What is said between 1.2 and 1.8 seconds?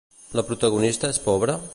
pobra?